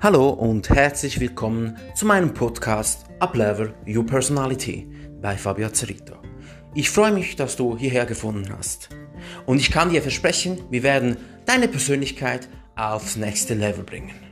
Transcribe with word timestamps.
Hallo 0.00 0.28
und 0.28 0.70
herzlich 0.70 1.18
willkommen 1.18 1.76
zu 1.96 2.06
meinem 2.06 2.32
Podcast 2.32 3.06
Uplevel 3.18 3.74
Your 3.84 4.06
Personality 4.06 4.88
bei 5.20 5.36
Fabio 5.36 5.70
Cerrito. 5.74 6.14
Ich 6.72 6.88
freue 6.88 7.10
mich, 7.10 7.34
dass 7.34 7.56
du 7.56 7.76
hierher 7.76 8.06
gefunden 8.06 8.48
hast. 8.56 8.90
Und 9.44 9.58
ich 9.58 9.72
kann 9.72 9.90
dir 9.90 10.00
versprechen, 10.00 10.60
wir 10.70 10.84
werden 10.84 11.16
deine 11.46 11.66
Persönlichkeit 11.66 12.48
aufs 12.76 13.16
nächste 13.16 13.54
Level 13.54 13.82
bringen. 13.82 14.27